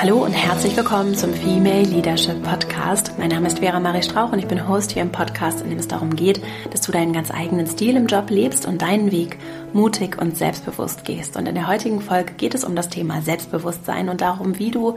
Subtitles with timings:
[0.00, 3.18] Hallo und herzlich willkommen zum Female Leadership Podcast.
[3.18, 5.78] Mein Name ist Vera Marie Strauch und ich bin Host hier im Podcast, in dem
[5.80, 6.40] es darum geht,
[6.70, 9.38] dass du deinen ganz eigenen Stil im Job lebst und deinen Weg
[9.72, 11.36] mutig und selbstbewusst gehst.
[11.36, 14.94] Und in der heutigen Folge geht es um das Thema Selbstbewusstsein und darum, wie du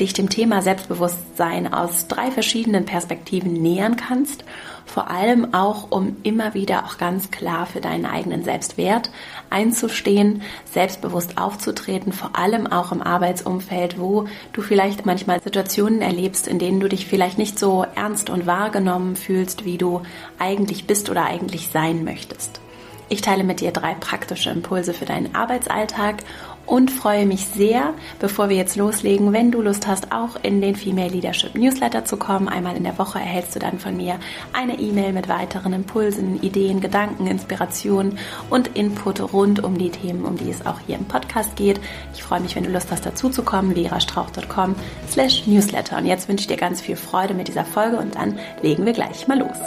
[0.00, 4.44] dich dem Thema Selbstbewusstsein aus drei verschiedenen Perspektiven nähern kannst.
[4.86, 9.10] Vor allem auch, um immer wieder auch ganz klar für deinen eigenen Selbstwert
[9.50, 16.58] einzustehen, selbstbewusst aufzutreten, vor allem auch im Arbeitsumfeld, wo du vielleicht manchmal Situationen erlebst, in
[16.58, 20.02] denen du dich vielleicht nicht so ernst und wahrgenommen fühlst, wie du
[20.38, 22.60] eigentlich bist oder eigentlich sein möchtest.
[23.08, 26.24] Ich teile mit dir drei praktische Impulse für deinen Arbeitsalltag
[26.66, 30.76] und freue mich sehr, bevor wir jetzt loslegen, wenn du Lust hast, auch in den
[30.76, 32.48] Female Leadership Newsletter zu kommen.
[32.48, 34.18] Einmal in der Woche erhältst du dann von mir
[34.52, 38.18] eine E-Mail mit weiteren Impulsen, Ideen, Gedanken, Inspirationen
[38.50, 41.80] und Input rund um die Themen, um die es auch hier im Podcast geht.
[42.14, 44.74] Ich freue mich, wenn du Lust hast, dazu zu kommen, verastrauch.com
[45.10, 45.98] slash newsletter.
[45.98, 48.92] Und jetzt wünsche ich dir ganz viel Freude mit dieser Folge und dann legen wir
[48.92, 49.58] gleich mal los.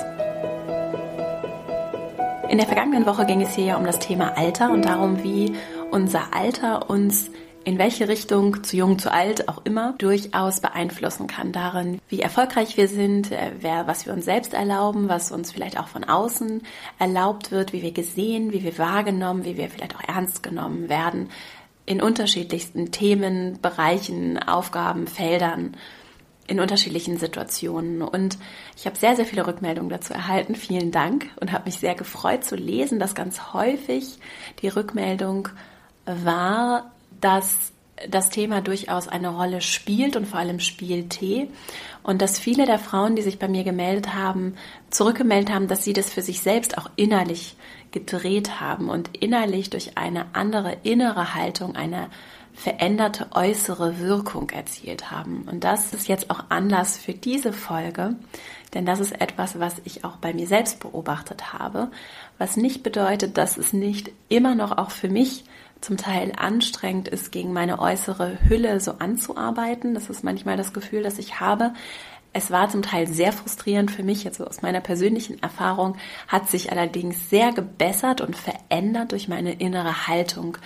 [2.49, 5.53] In der vergangenen Woche ging es hier ja um das Thema Alter und darum, wie
[5.91, 7.29] unser Alter uns
[7.63, 12.77] in welche Richtung, zu jung, zu alt, auch immer, durchaus beeinflussen kann darin, wie erfolgreich
[12.77, 16.63] wir sind, äh, wer, was wir uns selbst erlauben, was uns vielleicht auch von außen
[16.97, 21.29] erlaubt wird, wie wir gesehen, wie wir wahrgenommen, wie wir vielleicht auch ernst genommen werden
[21.85, 25.75] in unterschiedlichsten Themen, Bereichen, Aufgaben, Feldern
[26.47, 28.01] in unterschiedlichen Situationen.
[28.01, 28.37] Und
[28.75, 30.55] ich habe sehr, sehr viele Rückmeldungen dazu erhalten.
[30.55, 34.19] Vielen Dank und habe mich sehr gefreut zu lesen, dass ganz häufig
[34.61, 35.49] die Rückmeldung
[36.07, 36.91] war,
[37.21, 37.71] dass
[38.09, 41.47] das Thema durchaus eine Rolle spielt und vor allem spielte
[42.03, 44.55] und dass viele der Frauen, die sich bei mir gemeldet haben,
[44.89, 47.55] zurückgemeldet haben, dass sie das für sich selbst auch innerlich
[47.91, 52.09] gedreht haben und innerlich durch eine andere innere Haltung, eine
[52.53, 55.43] veränderte äußere Wirkung erzielt haben.
[55.49, 58.15] Und das ist jetzt auch Anlass für diese Folge,
[58.73, 61.89] denn das ist etwas, was ich auch bei mir selbst beobachtet habe,
[62.37, 65.45] was nicht bedeutet, dass es nicht immer noch auch für mich
[65.81, 69.93] zum Teil anstrengend ist, gegen meine äußere Hülle so anzuarbeiten.
[69.93, 71.73] Das ist manchmal das Gefühl, das ich habe.
[72.33, 76.71] Es war zum Teil sehr frustrierend für mich, jetzt aus meiner persönlichen Erfahrung, hat sich
[76.71, 80.57] allerdings sehr gebessert und verändert durch meine innere Haltung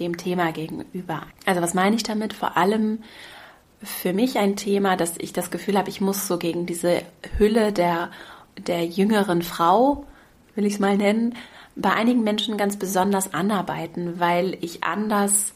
[0.00, 1.22] dem Thema gegenüber.
[1.46, 2.32] Also was meine ich damit?
[2.32, 3.00] Vor allem
[3.82, 7.02] für mich ein Thema, dass ich das Gefühl habe, ich muss so gegen diese
[7.38, 8.10] Hülle der,
[8.56, 10.06] der jüngeren Frau,
[10.54, 11.34] will ich es mal nennen,
[11.76, 15.54] bei einigen Menschen ganz besonders anarbeiten, weil ich anders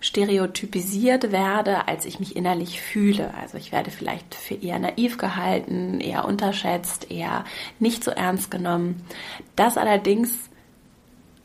[0.00, 3.34] stereotypisiert werde, als ich mich innerlich fühle.
[3.34, 7.44] Also ich werde vielleicht für eher naiv gehalten, eher unterschätzt, eher
[7.78, 9.04] nicht so ernst genommen.
[9.56, 10.50] Das allerdings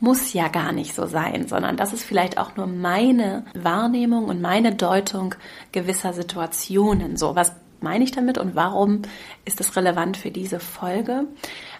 [0.00, 4.40] muss ja gar nicht so sein, sondern das ist vielleicht auch nur meine Wahrnehmung und
[4.40, 5.34] meine Deutung
[5.72, 7.16] gewisser Situationen.
[7.16, 9.02] So, was meine ich damit und warum
[9.44, 11.24] ist es relevant für diese Folge?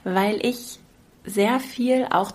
[0.05, 0.79] Weil ich
[1.27, 2.33] sehr viel auch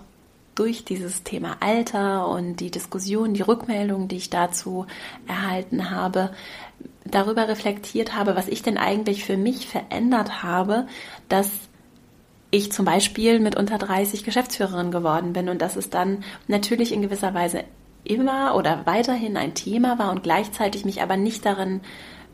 [0.56, 4.86] durch dieses Thema Alter und die Diskussion, die Rückmeldungen, die ich dazu
[5.28, 6.32] erhalten habe,
[7.06, 10.88] darüber reflektiert habe, was ich denn eigentlich für mich verändert habe,
[11.30, 11.50] dass
[12.52, 17.02] ich zum Beispiel mit unter 30 Geschäftsführerin geworden bin und dass es dann natürlich in
[17.02, 17.64] gewisser Weise
[18.04, 21.82] immer oder weiterhin ein Thema war und gleichzeitig mich aber nicht darin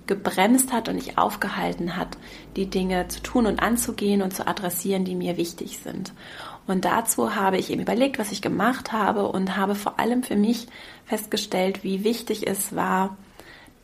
[0.07, 2.18] gebremst hat und nicht aufgehalten hat,
[2.56, 6.13] die Dinge zu tun und anzugehen und zu adressieren, die mir wichtig sind.
[6.66, 10.35] Und dazu habe ich eben überlegt, was ich gemacht habe und habe vor allem für
[10.35, 10.67] mich
[11.06, 13.17] festgestellt, wie wichtig es war,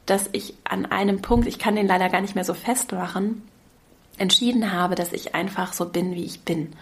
[0.06, 3.42] dass ich an einem Punkt, ich kann den leider gar nicht mehr so festmachen,
[4.18, 6.74] entschieden habe, dass ich einfach so bin, wie ich bin.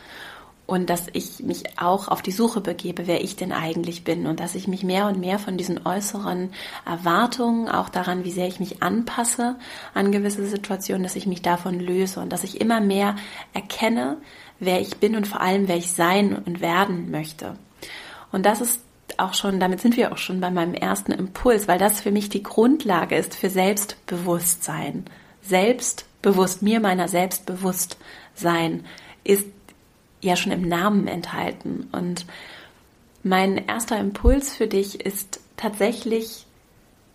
[0.72, 4.26] Und dass ich mich auch auf die Suche begebe, wer ich denn eigentlich bin.
[4.26, 6.54] Und dass ich mich mehr und mehr von diesen äußeren
[6.86, 9.58] Erwartungen, auch daran, wie sehr ich mich anpasse
[9.94, 12.22] an gewisse Situationen, dass ich mich davon löse.
[12.22, 13.18] Und dass ich immer mehr
[13.52, 14.16] erkenne,
[14.62, 17.56] wer ich bin und vor allem, wer ich sein und werden möchte.
[18.32, 18.80] Und das ist
[19.18, 22.30] auch schon, damit sind wir auch schon bei meinem ersten Impuls, weil das für mich
[22.30, 25.04] die Grundlage ist für Selbstbewusstsein.
[25.42, 27.98] Selbst bewusst, mir meiner selbst bewusst
[28.36, 28.86] sein,
[29.26, 29.48] ist
[30.22, 31.90] ja schon im Namen enthalten.
[31.92, 32.26] Und
[33.24, 36.46] mein erster Impuls für dich ist tatsächlich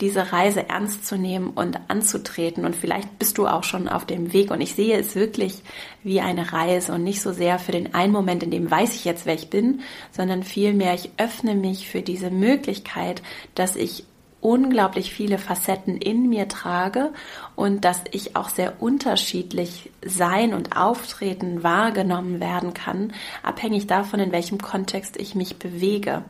[0.00, 2.66] diese Reise ernst zu nehmen und anzutreten.
[2.66, 4.50] Und vielleicht bist du auch schon auf dem Weg.
[4.50, 5.62] Und ich sehe es wirklich
[6.02, 9.04] wie eine Reise und nicht so sehr für den einen Moment, in dem weiß ich
[9.04, 9.80] jetzt, wer ich bin,
[10.12, 13.22] sondern vielmehr, ich öffne mich für diese Möglichkeit,
[13.54, 14.04] dass ich
[14.46, 17.12] unglaublich viele Facetten in mir trage
[17.56, 23.12] und dass ich auch sehr unterschiedlich sein und auftreten wahrgenommen werden kann,
[23.42, 26.22] abhängig davon, in welchem Kontext ich mich bewege.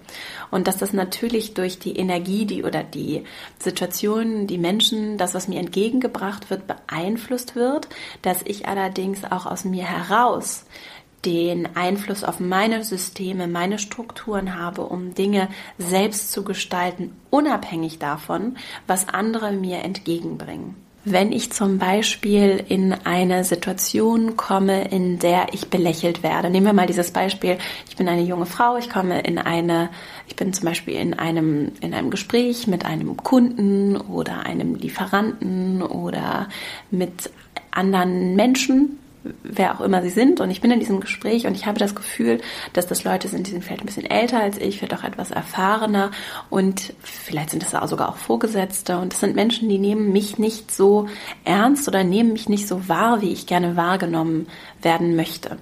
[0.51, 3.25] Und dass das natürlich durch die Energie, die oder die
[3.59, 7.87] Situationen, die Menschen, das, was mir entgegengebracht wird, beeinflusst wird,
[8.23, 10.65] dass ich allerdings auch aus mir heraus
[11.27, 18.57] den Einfluss auf meine Systeme, meine Strukturen habe, um Dinge selbst zu gestalten, unabhängig davon,
[18.87, 20.77] was andere mir entgegenbringen.
[21.09, 26.73] Wenn ich zum Beispiel in eine Situation komme, in der ich belächelt werde, nehmen wir
[26.73, 27.59] mal dieses Beispiel,
[27.89, 29.91] ich bin eine junge Frau, ich komme in eine,
[30.27, 35.81] ich bin zum Beispiel in einem, in einem Gespräch mit einem Kunden oder einem Lieferanten
[35.81, 36.49] oder
[36.91, 37.31] mit
[37.71, 38.99] anderen Menschen,
[39.43, 40.41] wer auch immer sie sind.
[40.41, 42.41] Und ich bin in diesem Gespräch und ich habe das Gefühl,
[42.73, 45.31] dass das Leute sind, die sind vielleicht ein bisschen älter als ich, vielleicht auch etwas
[45.31, 46.11] erfahrener
[46.51, 48.99] und vielleicht sind das sogar auch Vorgesetzte.
[48.99, 51.09] Und das sind Menschen, die nehmen mich nicht so
[51.45, 54.47] ernst oder nehmen mich nicht so wahr, wie ich gerne wahrgenommen
[54.83, 55.59] werden möchte.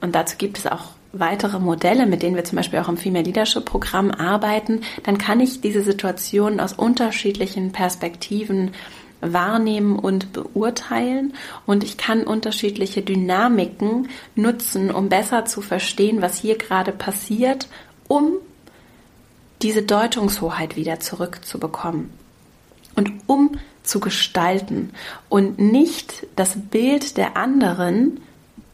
[0.00, 3.24] Und dazu gibt es auch weitere Modelle, mit denen wir zum Beispiel auch im Female
[3.24, 8.72] Leadership Programm arbeiten, dann kann ich diese Situation aus unterschiedlichen Perspektiven
[9.20, 11.34] wahrnehmen und beurteilen
[11.66, 17.68] und ich kann unterschiedliche Dynamiken nutzen, um besser zu verstehen, was hier gerade passiert,
[18.06, 18.32] um
[19.62, 22.10] diese Deutungshoheit wieder zurückzubekommen
[22.94, 24.90] und um zu gestalten
[25.28, 28.20] und nicht das Bild der anderen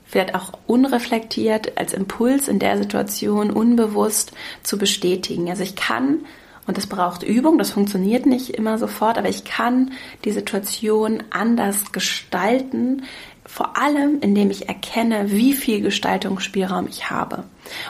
[0.06, 4.32] vielleicht auch unreflektiert als Impuls in der Situation unbewusst
[4.62, 5.48] zu bestätigen.
[5.50, 6.20] Also ich kann
[6.66, 9.92] und das braucht Übung, das funktioniert nicht immer sofort, aber ich kann
[10.24, 13.02] die Situation anders gestalten,
[13.46, 17.44] vor allem indem ich erkenne, wie viel Gestaltungsspielraum ich habe.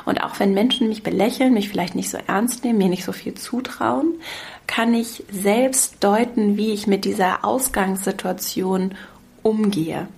[0.05, 3.13] Und auch wenn Menschen mich belächeln, mich vielleicht nicht so ernst nehmen, mir nicht so
[3.13, 4.15] viel zutrauen,
[4.67, 8.95] kann ich selbst deuten, wie ich mit dieser Ausgangssituation
[9.43, 10.09] umgehe.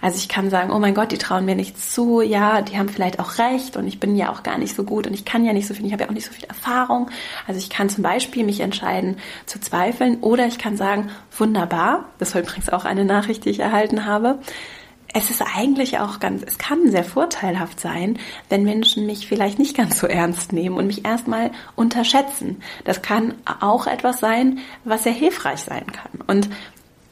[0.00, 2.88] Also ich kann sagen, oh mein Gott, die trauen mir nichts zu, ja, die haben
[2.88, 5.44] vielleicht auch recht und ich bin ja auch gar nicht so gut und ich kann
[5.44, 7.10] ja nicht so viel, ich habe ja auch nicht so viel Erfahrung.
[7.46, 9.16] Also ich kann zum Beispiel mich entscheiden
[9.46, 13.60] zu zweifeln oder ich kann sagen, wunderbar, das war übrigens auch eine Nachricht, die ich
[13.60, 14.38] erhalten habe.
[15.16, 19.76] Es ist eigentlich auch ganz, es kann sehr vorteilhaft sein, wenn Menschen mich vielleicht nicht
[19.76, 22.60] ganz so ernst nehmen und mich erstmal unterschätzen.
[22.84, 26.20] Das kann auch etwas sein, was sehr hilfreich sein kann.
[26.26, 26.50] Und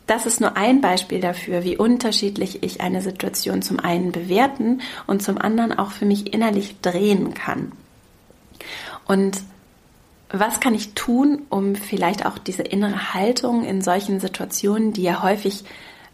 [0.06, 5.22] das ist nur ein Beispiel dafür, wie unterschiedlich ich eine Situation zum einen bewerten und
[5.22, 7.72] zum anderen auch für mich innerlich drehen kann.
[9.06, 9.43] Und
[10.31, 15.22] was kann ich tun, um vielleicht auch diese innere Haltung in solchen Situationen, die ja
[15.22, 15.64] häufig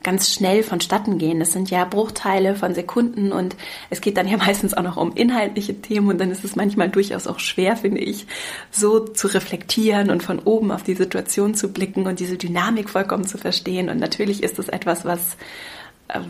[0.02, 1.40] ganz schnell vonstatten gehen.
[1.40, 3.56] Das sind ja Bruchteile von Sekunden und
[3.90, 6.88] es geht dann ja meistens auch noch um inhaltliche Themen und dann ist es manchmal
[6.88, 8.26] durchaus auch schwer, finde ich,
[8.70, 13.26] so zu reflektieren und von oben auf die Situation zu blicken und diese Dynamik vollkommen
[13.26, 13.88] zu verstehen.
[13.88, 15.36] Und natürlich ist es etwas, was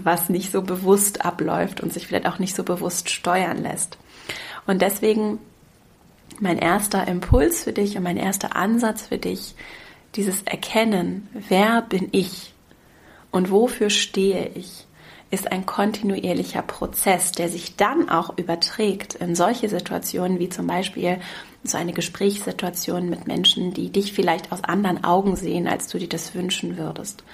[0.02, 3.98] was nicht so bewusst abläuft und sich vielleicht auch nicht so bewusst steuern lässt.
[4.66, 5.38] Und deswegen
[6.40, 9.54] mein erster Impuls für dich und mein erster Ansatz für dich,
[10.14, 12.54] dieses Erkennen, wer bin ich?
[13.30, 14.86] Und wofür stehe ich,
[15.30, 21.18] ist ein kontinuierlicher Prozess, der sich dann auch überträgt in solche Situationen wie zum Beispiel
[21.64, 26.08] so eine Gesprächssituation mit Menschen, die dich vielleicht aus anderen Augen sehen, als du dir
[26.08, 27.24] das wünschen würdest.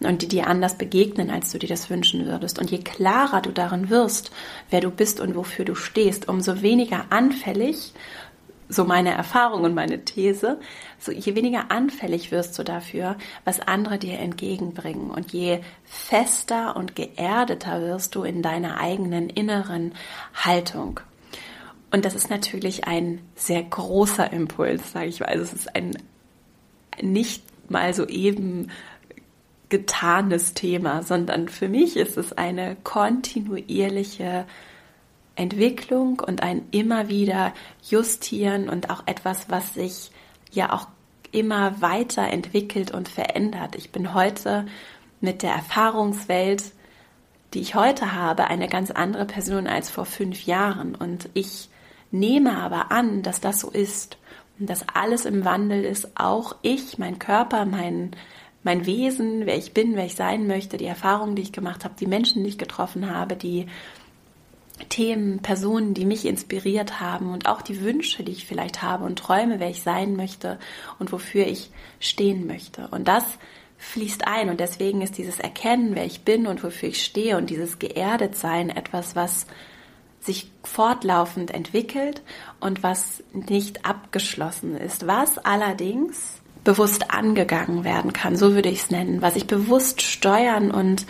[0.00, 2.58] Und die dir anders begegnen, als du dir das wünschen würdest.
[2.58, 4.32] Und je klarer du darin wirst,
[4.70, 7.92] wer du bist und wofür du stehst, umso weniger anfällig
[8.68, 10.58] so meine Erfahrung und meine These,
[10.98, 16.96] so je weniger anfällig wirst du dafür, was andere dir entgegenbringen und je fester und
[16.96, 19.92] geerdeter wirst du in deiner eigenen inneren
[20.34, 21.00] Haltung.
[21.90, 25.28] Und das ist natürlich ein sehr großer Impuls, sage ich mal.
[25.28, 25.96] Also es ist ein
[27.00, 28.70] nicht mal so eben
[29.68, 34.46] getanes Thema, sondern für mich ist es eine kontinuierliche
[35.36, 37.52] Entwicklung und ein immer wieder
[37.88, 40.10] Justieren und auch etwas, was sich
[40.52, 40.86] ja auch
[41.32, 43.74] immer weiter entwickelt und verändert.
[43.74, 44.66] Ich bin heute
[45.20, 46.62] mit der Erfahrungswelt,
[47.52, 50.94] die ich heute habe, eine ganz andere Person als vor fünf Jahren.
[50.94, 51.68] Und ich
[52.10, 54.18] nehme aber an, dass das so ist
[54.58, 58.12] und dass alles im Wandel ist, auch ich, mein Körper, mein,
[58.62, 61.94] mein Wesen, wer ich bin, wer ich sein möchte, die Erfahrungen, die ich gemacht habe,
[61.98, 63.66] die Menschen, die ich getroffen habe, die
[64.88, 69.18] Themen, Personen, die mich inspiriert haben und auch die Wünsche, die ich vielleicht habe und
[69.18, 70.58] Träume, wer ich sein möchte
[70.98, 72.88] und wofür ich stehen möchte.
[72.88, 73.24] Und das
[73.78, 77.50] fließt ein und deswegen ist dieses Erkennen, wer ich bin und wofür ich stehe und
[77.50, 79.46] dieses geerdet sein etwas, was
[80.20, 82.22] sich fortlaufend entwickelt
[82.58, 85.06] und was nicht abgeschlossen ist.
[85.06, 90.70] Was allerdings bewusst angegangen werden kann, so würde ich es nennen, was ich bewusst steuern
[90.70, 91.06] und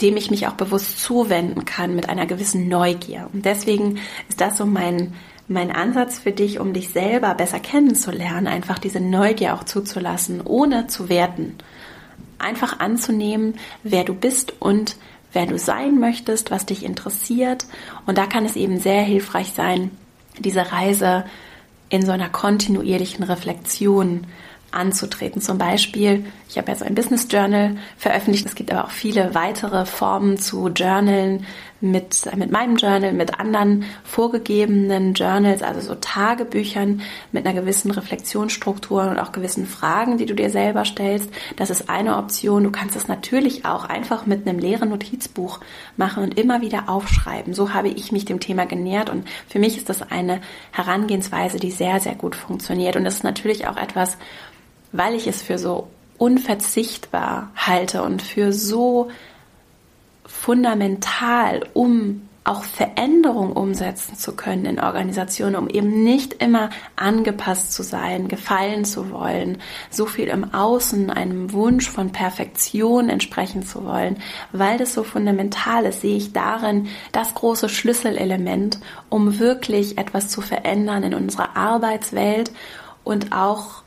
[0.00, 3.28] dem ich mich auch bewusst zuwenden kann mit einer gewissen Neugier.
[3.32, 3.98] Und deswegen
[4.28, 5.12] ist das so mein
[5.48, 10.88] mein Ansatz für dich, um dich selber besser kennenzulernen, einfach diese Neugier auch zuzulassen, ohne
[10.88, 11.54] zu werten.
[12.38, 14.96] Einfach anzunehmen, wer du bist und
[15.32, 17.66] wer du sein möchtest, was dich interessiert.
[18.06, 19.92] Und da kann es eben sehr hilfreich sein,
[20.38, 21.24] diese Reise
[21.88, 24.26] in so einer kontinuierlichen Reflexion
[24.76, 25.40] anzutreten.
[25.40, 28.46] Zum Beispiel, ich habe jetzt ein Business Journal veröffentlicht.
[28.46, 31.46] Es gibt aber auch viele weitere Formen zu Journalen
[31.80, 37.02] mit, mit meinem Journal, mit anderen vorgegebenen Journals, also so Tagebüchern
[37.32, 41.30] mit einer gewissen Reflexionsstruktur und auch gewissen Fragen, die du dir selber stellst.
[41.56, 42.64] Das ist eine Option.
[42.64, 45.60] Du kannst es natürlich auch einfach mit einem leeren Notizbuch
[45.96, 47.54] machen und immer wieder aufschreiben.
[47.54, 50.40] So habe ich mich dem Thema genähert und für mich ist das eine
[50.72, 52.96] Herangehensweise, die sehr, sehr gut funktioniert.
[52.96, 54.16] Und das ist natürlich auch etwas,
[54.96, 55.88] weil ich es für so
[56.18, 59.10] unverzichtbar halte und für so
[60.24, 67.82] fundamental, um auch Veränderung umsetzen zu können in Organisationen, um eben nicht immer angepasst zu
[67.82, 69.58] sein, gefallen zu wollen,
[69.90, 74.18] so viel im Außen einem Wunsch von Perfektion entsprechen zu wollen,
[74.52, 80.40] weil das so fundamental ist, sehe ich darin das große Schlüsselelement, um wirklich etwas zu
[80.40, 82.52] verändern in unserer Arbeitswelt
[83.02, 83.82] und auch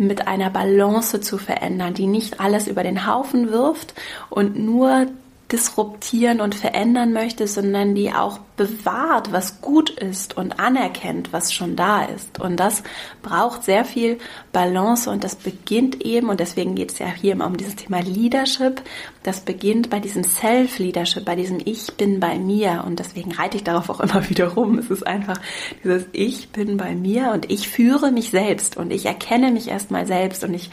[0.00, 3.94] mit einer Balance zu verändern, die nicht alles über den Haufen wirft
[4.30, 5.06] und nur
[5.50, 11.76] disruptieren und verändern möchte, sondern die auch bewahrt, was gut ist und anerkennt, was schon
[11.76, 12.38] da ist.
[12.38, 12.82] Und das
[13.22, 14.18] braucht sehr viel
[14.52, 18.00] Balance und das beginnt eben, und deswegen geht es ja hier immer um dieses Thema
[18.00, 18.82] Leadership,
[19.22, 23.64] das beginnt bei diesem Self-Leadership, bei diesem Ich bin bei mir und deswegen reite ich
[23.64, 24.78] darauf auch immer wieder rum.
[24.78, 25.38] Es ist einfach
[25.82, 30.06] dieses Ich bin bei mir und ich führe mich selbst und ich erkenne mich erstmal
[30.06, 30.70] selbst und ich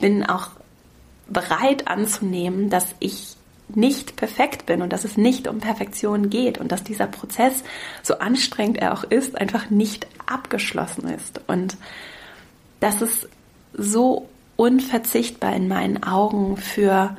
[0.00, 0.48] bin auch
[1.28, 3.36] bereit anzunehmen, dass ich
[3.68, 7.64] nicht perfekt bin und dass es nicht um Perfektion geht und dass dieser Prozess,
[8.02, 11.40] so anstrengend er auch ist, einfach nicht abgeschlossen ist.
[11.46, 11.76] Und
[12.80, 13.28] das ist
[13.72, 17.16] so unverzichtbar in meinen Augen für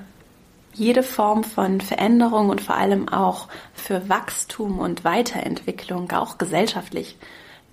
[0.73, 7.17] jede Form von Veränderung und vor allem auch für Wachstum und Weiterentwicklung, auch gesellschaftlich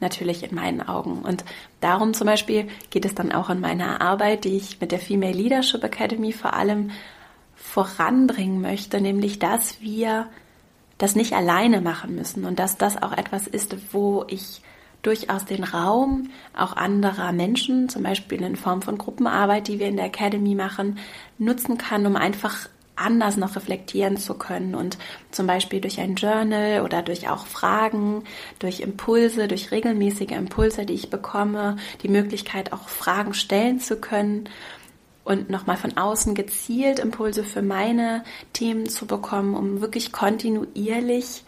[0.00, 1.22] natürlich in meinen Augen.
[1.22, 1.44] Und
[1.80, 5.32] darum zum Beispiel geht es dann auch in meiner Arbeit, die ich mit der Female
[5.32, 6.90] Leadership Academy vor allem
[7.72, 10.26] voranbringen möchte, nämlich dass wir
[10.98, 14.60] das nicht alleine machen müssen und dass das auch etwas ist, wo ich
[15.00, 19.96] durchaus den Raum auch anderer Menschen, zum Beispiel in Form von Gruppenarbeit, die wir in
[19.96, 20.98] der Academy machen,
[21.38, 24.98] nutzen kann, um einfach anders noch reflektieren zu können und
[25.30, 28.24] zum Beispiel durch ein Journal oder durch auch Fragen,
[28.58, 34.50] durch Impulse, durch regelmäßige Impulse, die ich bekomme, die Möglichkeit auch Fragen stellen zu können
[35.24, 41.44] und nochmal von außen gezielt Impulse für meine Themen zu bekommen, um wirklich kontinuierlich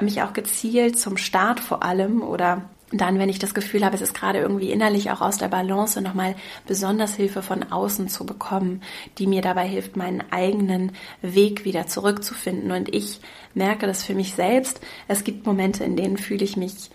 [0.00, 4.02] mich auch gezielt zum Start vor allem oder dann, wenn ich das Gefühl habe, es
[4.02, 6.36] ist gerade irgendwie innerlich auch aus der Balance, nochmal
[6.66, 8.82] besonders Hilfe von außen zu bekommen,
[9.18, 12.70] die mir dabei hilft, meinen eigenen Weg wieder zurückzufinden.
[12.70, 13.20] Und ich
[13.54, 14.80] merke das für mich selbst.
[15.08, 16.90] Es gibt Momente, in denen fühle ich mich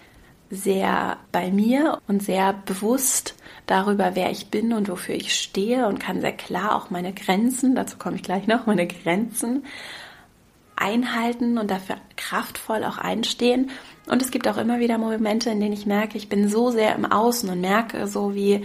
[0.50, 3.36] sehr bei mir und sehr bewusst
[3.70, 7.76] darüber, wer ich bin und wofür ich stehe und kann sehr klar auch meine Grenzen,
[7.76, 9.64] dazu komme ich gleich noch, meine Grenzen
[10.76, 13.70] einhalten und dafür kraftvoll auch einstehen.
[14.08, 16.96] Und es gibt auch immer wieder Momente, in denen ich merke, ich bin so sehr
[16.96, 18.64] im Außen und merke so, wie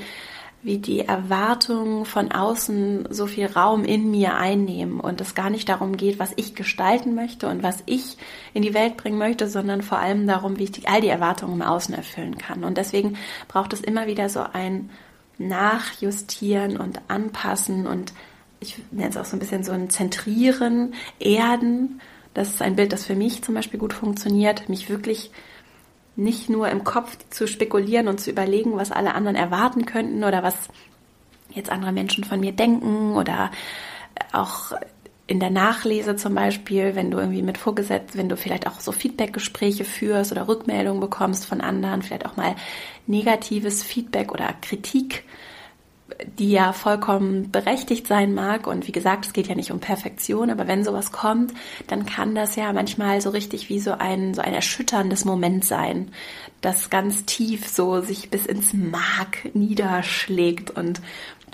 [0.64, 5.68] wie die Erwartungen von außen so viel Raum in mir einnehmen und es gar nicht
[5.68, 8.16] darum geht, was ich gestalten möchte und was ich
[8.54, 11.60] in die Welt bringen möchte, sondern vor allem darum, wie ich die, all die Erwartungen
[11.60, 12.64] im Außen erfüllen kann.
[12.64, 14.88] Und deswegen braucht es immer wieder so ein
[15.36, 18.14] Nachjustieren und Anpassen und
[18.60, 22.00] ich nenne es auch so ein bisschen so ein Zentrieren, Erden.
[22.32, 25.30] Das ist ein Bild, das für mich zum Beispiel gut funktioniert, mich wirklich
[26.16, 30.42] nicht nur im Kopf zu spekulieren und zu überlegen, was alle anderen erwarten könnten oder
[30.42, 30.68] was
[31.52, 33.50] jetzt andere Menschen von mir denken oder
[34.32, 34.72] auch
[35.26, 38.92] in der Nachlese zum Beispiel, wenn du irgendwie mit vorgesetzt, wenn du vielleicht auch so
[38.92, 42.54] Feedbackgespräche führst oder Rückmeldungen bekommst von anderen, vielleicht auch mal
[43.06, 45.24] negatives Feedback oder Kritik
[46.38, 48.66] die ja vollkommen berechtigt sein mag.
[48.66, 51.52] Und wie gesagt, es geht ja nicht um Perfektion, aber wenn sowas kommt,
[51.86, 56.10] dann kann das ja manchmal so richtig wie so ein, so ein erschütterndes Moment sein,
[56.60, 61.00] das ganz tief so sich bis ins Mark niederschlägt und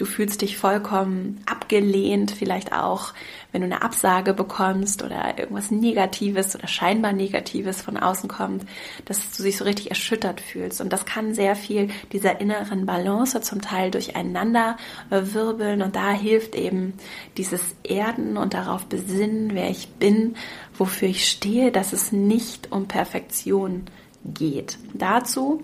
[0.01, 3.13] Du fühlst dich vollkommen abgelehnt, vielleicht auch,
[3.53, 8.65] wenn du eine Absage bekommst oder irgendwas Negatives oder scheinbar Negatives von außen kommt,
[9.05, 10.81] dass du dich so richtig erschüttert fühlst.
[10.81, 14.79] Und das kann sehr viel dieser inneren Balance zum Teil durcheinander
[15.11, 15.83] wirbeln.
[15.83, 16.95] Und da hilft eben
[17.37, 20.35] dieses Erden und darauf besinnen, wer ich bin,
[20.79, 23.85] wofür ich stehe, dass es nicht um Perfektion
[24.25, 24.79] geht.
[24.95, 25.63] Dazu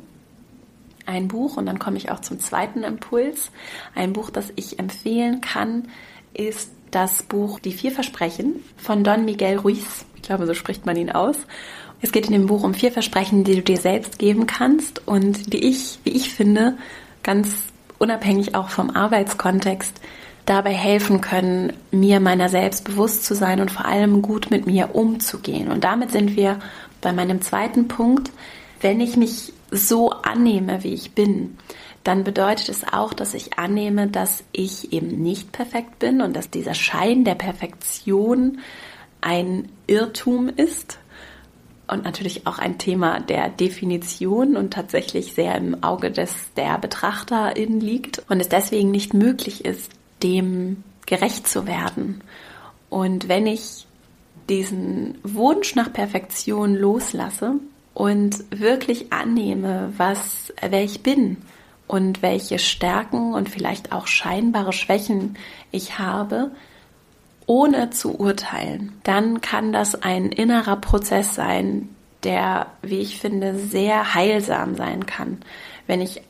[1.06, 3.50] ein Buch und dann komme ich auch zum zweiten Impuls.
[3.94, 5.88] Ein Buch, das ich empfehlen kann,
[6.34, 10.04] ist das Buch Die vier Versprechen von Don Miguel Ruiz.
[10.16, 11.36] Ich glaube, so spricht man ihn aus.
[12.02, 15.52] Es geht in dem Buch um vier Versprechen, die du dir selbst geben kannst und
[15.52, 16.76] die ich, wie ich finde,
[17.22, 17.54] ganz
[17.98, 20.00] unabhängig auch vom Arbeitskontext
[20.44, 24.94] dabei helfen können, mir meiner selbst bewusst zu sein und vor allem gut mit mir
[24.94, 25.70] umzugehen.
[25.70, 26.60] Und damit sind wir
[27.00, 28.30] bei meinem zweiten Punkt.
[28.80, 31.56] Wenn ich mich so annehme, wie ich bin,
[32.04, 36.50] dann bedeutet es auch, dass ich annehme, dass ich eben nicht perfekt bin und dass
[36.50, 38.60] dieser Schein der Perfektion
[39.20, 40.98] ein Irrtum ist
[41.88, 47.80] und natürlich auch ein Thema der Definition und tatsächlich sehr im Auge des der Betrachterin
[47.80, 49.90] liegt und es deswegen nicht möglich ist,
[50.22, 52.22] dem gerecht zu werden.
[52.88, 53.86] Und wenn ich
[54.48, 57.54] diesen Wunsch nach Perfektion loslasse,
[57.96, 61.38] und wirklich annehme, was, wer ich bin
[61.86, 65.38] und welche Stärken und vielleicht auch scheinbare Schwächen
[65.70, 66.50] ich habe,
[67.46, 71.88] ohne zu urteilen, dann kann das ein innerer Prozess sein,
[72.22, 75.38] der, wie ich finde, sehr heilsam sein kann,
[75.86, 76.20] wenn ich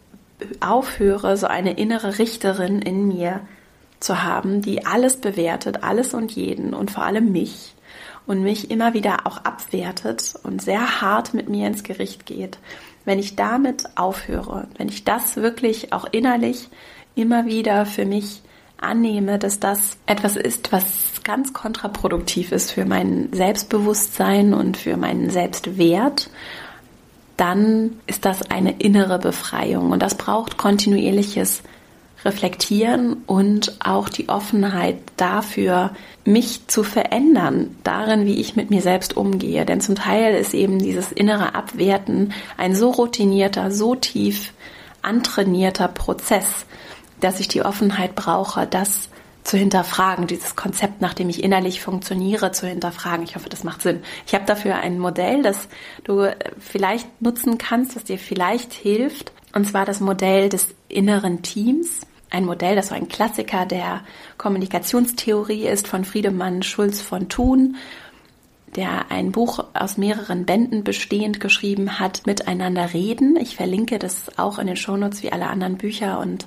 [0.61, 3.41] aufhöre, so eine innere Richterin in mir
[3.99, 7.75] zu haben, die alles bewertet, alles und jeden und vor allem mich
[8.27, 12.59] und mich immer wieder auch abwertet und sehr hart mit mir ins Gericht geht,
[13.05, 16.69] wenn ich damit aufhöre, wenn ich das wirklich auch innerlich
[17.15, 18.43] immer wieder für mich
[18.79, 25.31] annehme, dass das etwas ist, was ganz kontraproduktiv ist für mein Selbstbewusstsein und für meinen
[25.31, 26.29] Selbstwert,
[27.37, 29.93] dann ist das eine innere Befreiung.
[29.93, 31.63] Und das braucht kontinuierliches
[32.27, 35.93] reflektieren und auch die Offenheit dafür,
[36.25, 39.65] mich zu verändern, darin, wie ich mit mir selbst umgehe.
[39.65, 44.53] Denn zum Teil ist eben dieses innere Abwerten ein so routinierter, so tief
[45.03, 46.67] antrainierter Prozess,
[47.21, 49.09] dass ich die Offenheit brauche, das
[49.45, 53.25] zu hinterfragen, dieses Konzept, nach dem ich innerlich funktioniere, zu hinterfragen.
[53.25, 54.03] Ich hoffe, das macht Sinn.
[54.27, 55.69] Ich habe dafür ein Modell, das
[56.03, 59.31] du vielleicht nutzen kannst, das dir vielleicht hilft.
[59.55, 64.03] Und zwar das Modell des inneren Teams ein Modell, das so ein Klassiker der
[64.39, 67.77] Kommunikationstheorie ist von Friedemann Schulz von Thun,
[68.75, 73.37] der ein Buch aus mehreren Bänden bestehend geschrieben hat, Miteinander reden.
[73.37, 76.47] Ich verlinke das auch in den Shownotes wie alle anderen Bücher und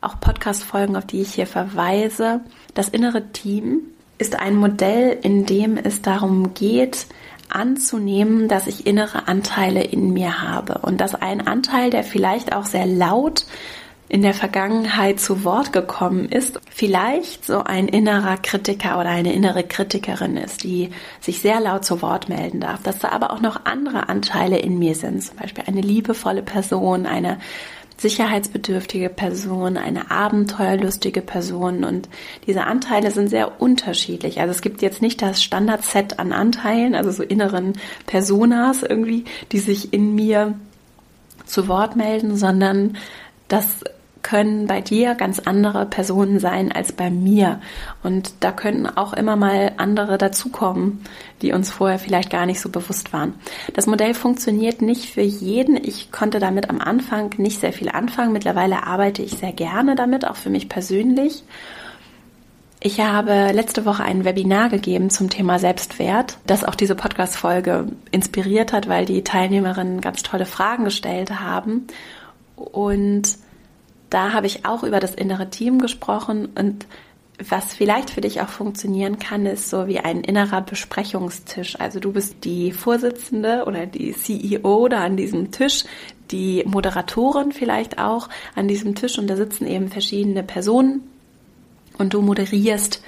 [0.00, 2.40] auch Podcast-Folgen, auf die ich hier verweise.
[2.74, 3.80] Das innere Team
[4.18, 7.06] ist ein Modell, in dem es darum geht,
[7.48, 12.66] anzunehmen, dass ich innere Anteile in mir habe und dass ein Anteil, der vielleicht auch
[12.66, 13.46] sehr laut
[14.08, 19.64] in der Vergangenheit zu Wort gekommen ist, vielleicht so ein innerer Kritiker oder eine innere
[19.64, 20.90] Kritikerin ist, die
[21.20, 24.78] sich sehr laut zu Wort melden darf, dass da aber auch noch andere Anteile in
[24.78, 27.38] mir sind, zum Beispiel eine liebevolle Person, eine
[27.98, 32.08] sicherheitsbedürftige Person, eine abenteuerlustige Person und
[32.46, 34.40] diese Anteile sind sehr unterschiedlich.
[34.40, 37.72] Also es gibt jetzt nicht das Standardset an Anteilen, also so inneren
[38.06, 40.54] Personas irgendwie, die sich in mir
[41.44, 42.96] zu Wort melden, sondern
[43.48, 43.82] das
[44.28, 47.60] können bei dir ganz andere Personen sein als bei mir.
[48.02, 51.02] Und da können auch immer mal andere dazukommen,
[51.40, 53.32] die uns vorher vielleicht gar nicht so bewusst waren.
[53.72, 55.82] Das Modell funktioniert nicht für jeden.
[55.82, 58.34] Ich konnte damit am Anfang nicht sehr viel anfangen.
[58.34, 61.42] Mittlerweile arbeite ich sehr gerne damit, auch für mich persönlich.
[62.80, 68.74] Ich habe letzte Woche ein Webinar gegeben zum Thema Selbstwert, das auch diese Podcast-Folge inspiriert
[68.74, 71.86] hat, weil die Teilnehmerinnen ganz tolle Fragen gestellt haben.
[72.56, 73.38] Und
[74.10, 76.86] da habe ich auch über das innere Team gesprochen und
[77.50, 81.78] was vielleicht für dich auch funktionieren kann, ist so wie ein innerer Besprechungstisch.
[81.78, 85.84] Also du bist die Vorsitzende oder die CEO da an diesem Tisch,
[86.32, 91.02] die Moderatorin vielleicht auch an diesem Tisch und da sitzen eben verschiedene Personen
[91.96, 93.02] und du moderierst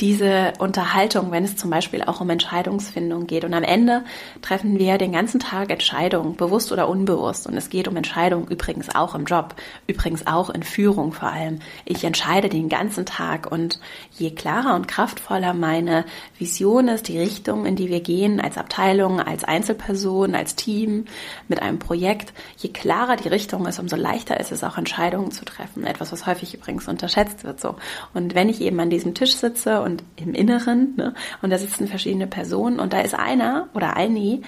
[0.00, 3.44] diese Unterhaltung, wenn es zum Beispiel auch um Entscheidungsfindung geht.
[3.44, 4.04] Und am Ende
[4.42, 7.48] treffen wir den ganzen Tag Entscheidungen, bewusst oder unbewusst.
[7.48, 9.56] Und es geht um Entscheidungen übrigens auch im Job,
[9.88, 11.58] übrigens auch in Führung vor allem.
[11.84, 13.80] Ich entscheide den ganzen Tag und
[14.12, 16.04] je klarer und kraftvoller meine
[16.38, 21.06] Vision ist, die Richtung, in die wir gehen, als Abteilung, als Einzelperson, als Team,
[21.48, 25.44] mit einem Projekt, je klarer die Richtung ist, umso leichter ist es auch Entscheidungen zu
[25.44, 25.84] treffen.
[25.84, 27.74] Etwas, was häufig übrigens unterschätzt wird so.
[28.14, 31.88] Und wenn ich eben an diesem Tisch sitze und im Inneren, ne, und da sitzen
[31.88, 34.42] verschiedene Personen und da ist einer oder eine,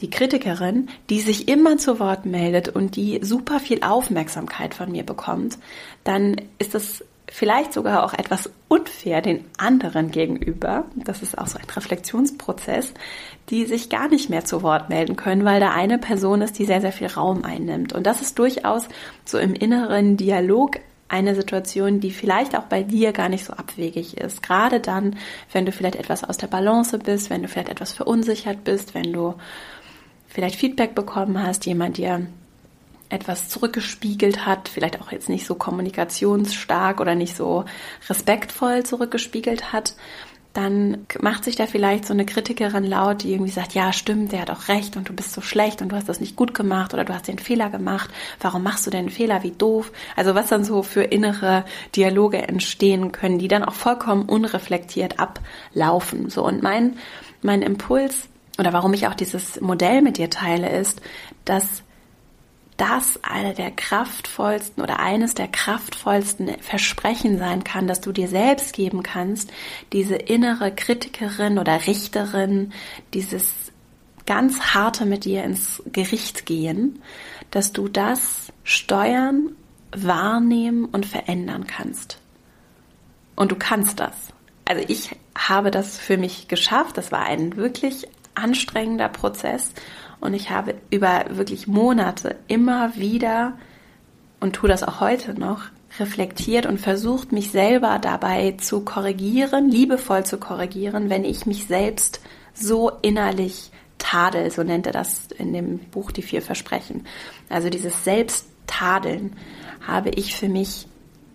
[0.00, 5.04] die Kritikerin, die sich immer zu Wort meldet und die super viel Aufmerksamkeit von mir
[5.04, 5.56] bekommt,
[6.02, 10.84] dann ist das vielleicht sogar auch etwas unfair den anderen gegenüber.
[10.94, 12.92] Das ist auch so ein Reflexionsprozess,
[13.50, 16.66] die sich gar nicht mehr zu Wort melden können, weil da eine Person ist, die
[16.66, 17.92] sehr, sehr viel Raum einnimmt.
[17.92, 18.88] Und das ist durchaus
[19.24, 20.78] so im inneren Dialog
[21.14, 24.42] eine Situation, die vielleicht auch bei dir gar nicht so abwegig ist.
[24.42, 25.16] Gerade dann,
[25.52, 29.12] wenn du vielleicht etwas aus der Balance bist, wenn du vielleicht etwas verunsichert bist, wenn
[29.12, 29.34] du
[30.26, 32.26] vielleicht Feedback bekommen hast, jemand dir
[33.10, 37.64] etwas zurückgespiegelt hat, vielleicht auch jetzt nicht so kommunikationsstark oder nicht so
[38.08, 39.94] respektvoll zurückgespiegelt hat,
[40.54, 44.42] dann macht sich da vielleicht so eine Kritikerin laut, die irgendwie sagt, ja, stimmt, der
[44.42, 46.94] hat auch recht und du bist so schlecht und du hast das nicht gut gemacht
[46.94, 48.08] oder du hast den Fehler gemacht.
[48.40, 49.42] Warum machst du denn einen Fehler?
[49.42, 49.90] Wie doof?
[50.14, 51.64] Also was dann so für innere
[51.96, 56.30] Dialoge entstehen können, die dann auch vollkommen unreflektiert ablaufen.
[56.30, 56.96] So und mein
[57.42, 61.00] mein Impuls oder warum ich auch dieses Modell mit dir teile ist,
[61.44, 61.82] dass
[62.76, 68.74] das eine der kraftvollsten oder eines der kraftvollsten Versprechen sein kann, dass du dir selbst
[68.74, 69.52] geben kannst,
[69.92, 72.72] diese innere Kritikerin oder Richterin,
[73.12, 73.52] dieses
[74.26, 77.00] ganz harte mit dir ins Gericht gehen,
[77.50, 79.54] dass du das steuern,
[79.92, 82.18] wahrnehmen und verändern kannst.
[83.36, 84.14] Und du kannst das.
[84.64, 86.96] Also ich habe das für mich geschafft.
[86.96, 89.72] Das war ein wirklich anstrengender Prozess
[90.24, 93.58] und ich habe über wirklich Monate immer wieder
[94.40, 95.64] und tue das auch heute noch,
[95.98, 102.20] reflektiert und versucht, mich selber dabei zu korrigieren, liebevoll zu korrigieren, wenn ich mich selbst
[102.52, 107.06] so innerlich tadel, so nennt er das in dem Buch Die vier Versprechen.
[107.48, 109.36] Also dieses Selbsttadeln
[109.86, 110.88] habe ich für mich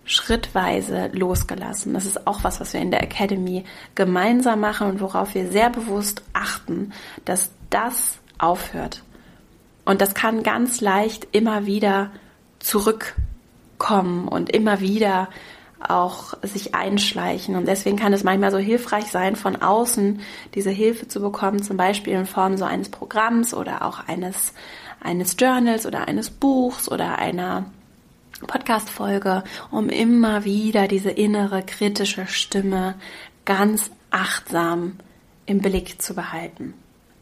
[0.04, 1.94] schrittweise losgelassen.
[1.94, 5.70] Das ist auch was, was wir in der Academy gemeinsam machen und worauf wir sehr
[5.70, 6.92] bewusst achten,
[7.24, 9.02] dass das aufhört.
[9.84, 12.10] Und das kann ganz leicht immer wieder
[12.58, 15.28] zurückkommen und immer wieder
[15.80, 17.56] auch sich einschleichen.
[17.56, 20.20] Und deswegen kann es manchmal so hilfreich sein, von außen
[20.54, 24.52] diese Hilfe zu bekommen, zum Beispiel in Form so eines Programms oder auch eines,
[25.00, 27.64] eines Journals oder eines Buchs oder einer
[28.46, 32.94] Podcast-Folge, um immer wieder diese innere kritische Stimme
[33.44, 34.98] ganz achtsam
[35.46, 36.74] im Blick zu behalten.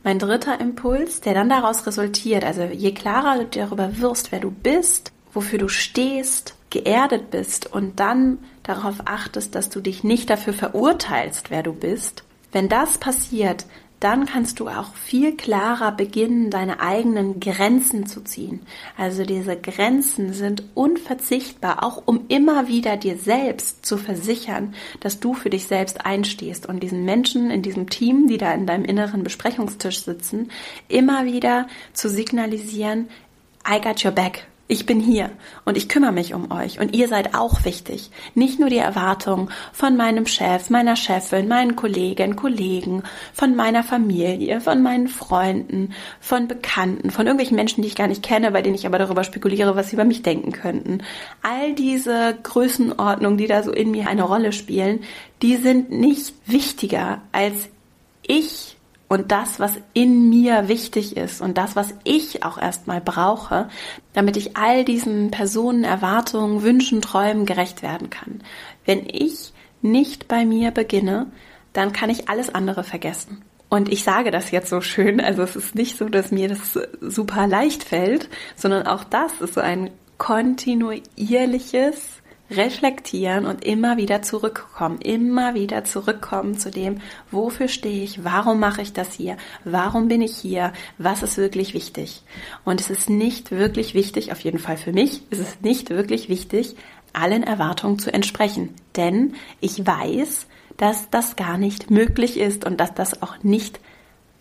[0.04, 4.50] Mein dritter Impuls, der dann daraus resultiert, also je klarer du darüber wirst, wer du
[4.50, 10.52] bist, wofür du stehst, geerdet bist und dann darauf achtest, dass du dich nicht dafür
[10.52, 13.66] verurteilst, wer du bist, wenn das passiert,
[14.00, 18.60] dann kannst du auch viel klarer beginnen, deine eigenen Grenzen zu ziehen.
[18.96, 25.34] Also diese Grenzen sind unverzichtbar, auch um immer wieder dir selbst zu versichern, dass du
[25.34, 29.24] für dich selbst einstehst und diesen Menschen in diesem Team, die da in deinem inneren
[29.24, 30.50] Besprechungstisch sitzen,
[30.86, 33.08] immer wieder zu signalisieren,
[33.68, 34.46] I got your back.
[34.70, 35.30] Ich bin hier
[35.64, 38.10] und ich kümmere mich um euch und ihr seid auch wichtig.
[38.34, 43.02] Nicht nur die Erwartungen von meinem Chef, meiner Chefin, meinen Kolleginnen, Kollegen,
[43.32, 48.22] von meiner Familie, von meinen Freunden, von Bekannten, von irgendwelchen Menschen, die ich gar nicht
[48.22, 50.98] kenne, bei denen ich aber darüber spekuliere, was sie über mich denken könnten.
[51.42, 55.00] All diese Größenordnungen, die da so in mir eine Rolle spielen,
[55.40, 57.70] die sind nicht wichtiger als
[58.20, 58.77] ich
[59.08, 63.68] und das, was in mir wichtig ist und das, was ich auch erstmal brauche,
[64.12, 68.42] damit ich all diesen Personen, Erwartungen, Wünschen, Träumen gerecht werden kann.
[68.84, 71.26] Wenn ich nicht bei mir beginne,
[71.72, 73.42] dann kann ich alles andere vergessen.
[73.70, 76.78] Und ich sage das jetzt so schön, also es ist nicht so, dass mir das
[77.00, 82.17] super leicht fällt, sondern auch das ist so ein kontinuierliches
[82.50, 88.82] reflektieren und immer wieder zurückkommen, immer wieder zurückkommen zu dem, wofür stehe ich, warum mache
[88.82, 92.22] ich das hier, warum bin ich hier, was ist wirklich wichtig.
[92.64, 96.28] Und es ist nicht wirklich wichtig, auf jeden Fall für mich, es ist nicht wirklich
[96.28, 96.76] wichtig,
[97.12, 98.74] allen Erwartungen zu entsprechen.
[98.96, 103.80] Denn ich weiß, dass das gar nicht möglich ist und dass das auch nicht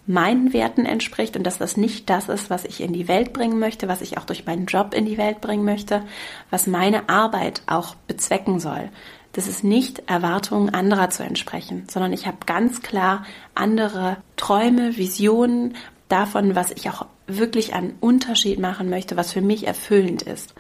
[0.08, 3.60] meinen Werten entspricht und dass das nicht das ist, was ich in die Welt bringen
[3.60, 6.02] möchte, was ich auch durch meinen Job in die Welt bringen möchte,
[6.50, 8.90] was meine Arbeit auch bezwecken soll.
[9.34, 15.76] das ist nicht Erwartungen anderer zu entsprechen, sondern ich habe ganz klar andere Träume, Visionen
[16.10, 20.56] davon, was ich auch wirklich an Unterschied machen möchte, was für mich erfüllend ist.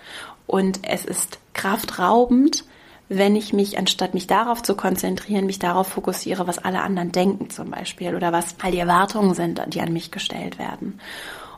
[0.46, 2.66] Und es ist kraftraubend,
[3.10, 7.50] wenn ich mich, anstatt mich darauf zu konzentrieren, mich darauf fokussiere, was alle anderen denken
[7.50, 11.00] zum Beispiel oder was all die Erwartungen sind, die an mich gestellt werden.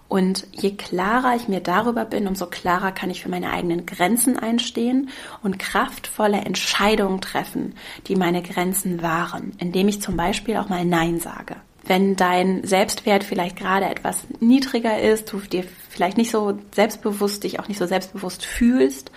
[0.07, 4.39] Und je klarer ich mir darüber bin, umso klarer kann ich für meine eigenen Grenzen
[4.39, 5.09] einstehen
[5.43, 7.75] und kraftvolle Entscheidungen treffen,
[8.07, 11.57] die meine Grenzen wahren, indem ich zum Beispiel auch mal Nein sage.
[11.83, 17.59] Wenn dein Selbstwert vielleicht gerade etwas niedriger ist, du dir vielleicht nicht so selbstbewusst, dich
[17.59, 19.11] auch nicht so selbstbewusst fühlst,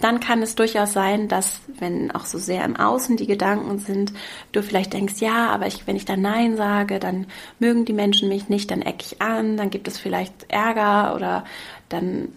[0.00, 4.12] dann kann es durchaus sein, dass, wenn auch so sehr im Außen die Gedanken sind,
[4.52, 7.26] du vielleicht denkst, ja, aber ich, wenn ich da Nein sage, dann
[7.58, 11.44] mögen die Menschen mich nicht, dann ecke ich an, dann gibt es vielleicht Ärger oder
[11.88, 12.28] dann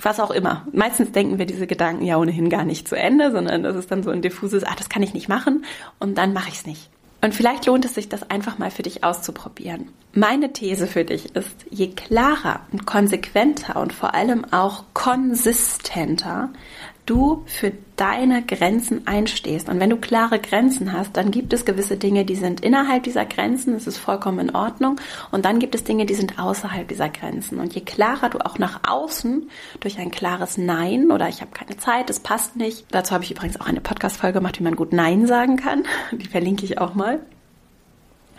[0.00, 0.66] was auch immer.
[0.72, 4.02] Meistens denken wir diese Gedanken ja ohnehin gar nicht zu Ende, sondern das ist dann
[4.02, 5.64] so ein diffuses, ah, das kann ich nicht machen
[5.98, 6.90] und dann mache ich es nicht.
[7.20, 9.88] Und vielleicht lohnt es sich, das einfach mal für dich auszuprobieren.
[10.12, 16.50] Meine These für dich ist, je klarer und konsequenter und vor allem auch konsistenter
[17.08, 19.68] du für deine Grenzen einstehst.
[19.68, 23.24] Und wenn du klare Grenzen hast, dann gibt es gewisse Dinge, die sind innerhalb dieser
[23.24, 25.00] Grenzen, das ist vollkommen in Ordnung.
[25.30, 27.58] Und dann gibt es Dinge, die sind außerhalb dieser Grenzen.
[27.58, 31.76] Und je klarer du auch nach außen durch ein klares Nein oder ich habe keine
[31.76, 32.86] Zeit, es passt nicht.
[32.90, 35.84] Dazu habe ich übrigens auch eine Podcast-Folge gemacht, wie man gut Nein sagen kann.
[36.12, 37.20] Die verlinke ich auch mal.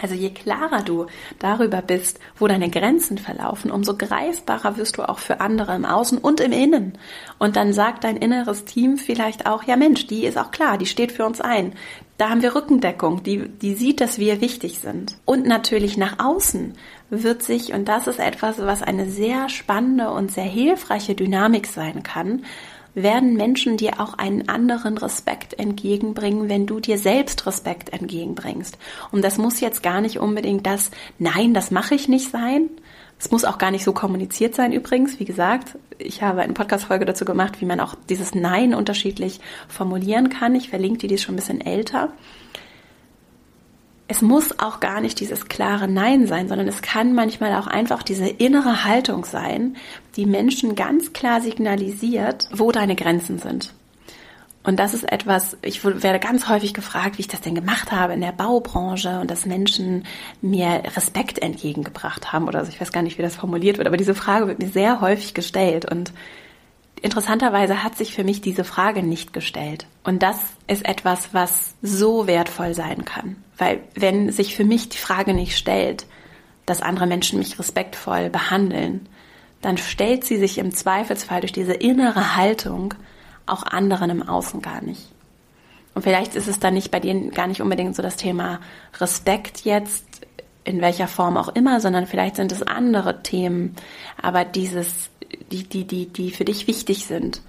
[0.02, 1.08] Also je klarer du
[1.40, 6.18] darüber bist, wo deine Grenzen verlaufen, umso greifbarer wirst du auch für andere im Außen
[6.18, 6.98] und im Innen.
[7.38, 10.86] Und dann sagt dein inneres Team vielleicht auch, ja Mensch, die ist auch klar, die
[10.86, 11.74] steht für uns ein.
[12.18, 15.16] Da haben wir Rückendeckung, die, die sieht, dass wir wichtig sind.
[15.26, 16.74] Und natürlich nach außen
[17.10, 22.04] wird sich, und das ist etwas, was eine sehr spannende und sehr hilfreiche Dynamik sein
[22.04, 22.44] kann,
[22.96, 28.78] werden Menschen dir auch einen anderen Respekt entgegenbringen, wenn du dir selbst Respekt entgegenbringst.
[29.12, 32.70] Und das muss jetzt gar nicht unbedingt das, nein, das mache ich nicht sein.
[33.20, 35.20] Es muss auch gar nicht so kommuniziert sein übrigens.
[35.20, 40.30] Wie gesagt, ich habe eine Podcast-Folge dazu gemacht, wie man auch dieses Nein unterschiedlich formulieren
[40.30, 40.56] kann.
[40.56, 42.14] Ich verlinke dir, die ist schon ein bisschen älter
[44.10, 48.02] es muss auch gar nicht dieses klare Nein sein, sondern es kann manchmal auch einfach
[48.02, 49.78] diese innere Haltung sein,
[50.16, 53.72] die Menschen ganz klar signalisiert, wo deine Grenzen sind.
[54.64, 58.14] Und das ist etwas, ich werde ganz häufig gefragt, wie ich das denn gemacht habe
[58.14, 60.06] in der Baubranche und dass Menschen
[60.42, 62.72] mir Respekt entgegengebracht haben oder so.
[62.72, 65.36] Ich weiß gar nicht, wie das formuliert wird, aber diese Frage wird mir sehr häufig
[65.36, 66.12] gestellt und
[67.02, 69.88] interessanterweise hat sich für mich diese Frage nicht gestellt.
[70.04, 73.36] Und das ist etwas, was so wertvoll sein kann.
[73.58, 76.06] Weil wenn sich für mich die Frage nicht stellt,
[76.66, 79.08] dass andere Menschen mich respektvoll behandeln,
[79.62, 82.94] dann stellt sie sich im Zweifelsfall durch diese innere Haltung
[83.46, 85.10] auch anderen im Außen gar nicht.
[85.96, 88.60] Und vielleicht ist es dann nicht bei dir gar nicht unbedingt so das Thema
[89.00, 90.06] Respekt jetzt,
[90.64, 93.76] in welcher Form auch immer, sondern vielleicht sind es andere Themen.
[94.22, 95.10] Aber dieses
[95.50, 97.42] die, die, die, die für dich wichtig sind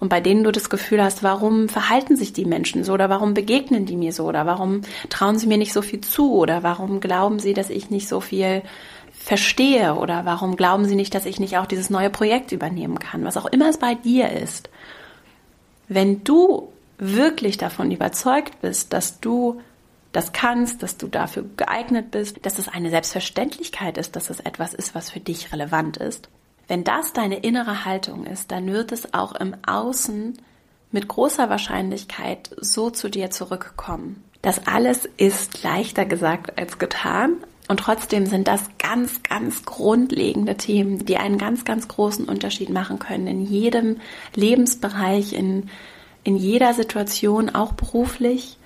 [0.00, 3.34] und bei denen du das Gefühl hast, warum verhalten sich die Menschen so oder warum
[3.34, 7.00] begegnen die mir so oder warum trauen sie mir nicht so viel zu oder warum
[7.00, 8.62] glauben sie, dass ich nicht so viel
[9.12, 13.24] verstehe oder warum glauben sie nicht, dass ich nicht auch dieses neue Projekt übernehmen kann,
[13.24, 14.70] was auch immer es bei dir ist.
[15.88, 16.68] Wenn du
[16.98, 19.60] wirklich davon überzeugt bist, dass du
[20.12, 24.74] das kannst, dass du dafür geeignet bist, dass es eine Selbstverständlichkeit ist, dass es etwas
[24.74, 26.28] ist, was für dich relevant ist,
[26.68, 30.38] wenn das deine innere Haltung ist, dann wird es auch im Außen
[30.92, 34.22] mit großer Wahrscheinlichkeit so zu dir zurückkommen.
[34.42, 37.38] Das alles ist leichter gesagt als getan.
[37.68, 42.98] Und trotzdem sind das ganz, ganz grundlegende Themen, die einen ganz, ganz großen Unterschied machen
[42.98, 43.98] können in jedem
[44.34, 45.68] Lebensbereich, in,
[46.24, 48.56] in jeder Situation, auch beruflich